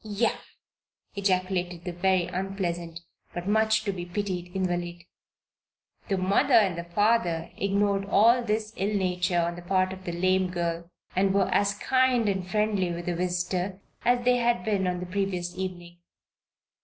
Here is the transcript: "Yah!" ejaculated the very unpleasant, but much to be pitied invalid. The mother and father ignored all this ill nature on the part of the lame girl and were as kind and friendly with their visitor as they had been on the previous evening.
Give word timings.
"Yah!" 0.03 0.33
ejaculated 1.13 1.83
the 1.83 1.93
very 1.93 2.25
unpleasant, 2.25 3.01
but 3.35 3.47
much 3.47 3.83
to 3.83 3.91
be 3.91 4.03
pitied 4.03 4.47
invalid. 4.55 5.03
The 6.07 6.17
mother 6.17 6.55
and 6.55 6.83
father 6.91 7.51
ignored 7.55 8.05
all 8.05 8.43
this 8.43 8.73
ill 8.77 8.97
nature 8.97 9.37
on 9.41 9.55
the 9.55 9.61
part 9.61 9.93
of 9.93 10.05
the 10.05 10.11
lame 10.11 10.49
girl 10.49 10.89
and 11.15 11.31
were 11.35 11.49
as 11.53 11.75
kind 11.75 12.27
and 12.27 12.47
friendly 12.49 12.91
with 12.91 13.05
their 13.05 13.15
visitor 13.15 13.79
as 14.03 14.25
they 14.25 14.37
had 14.37 14.65
been 14.65 14.87
on 14.87 15.01
the 15.01 15.05
previous 15.05 15.55
evening. 15.55 15.99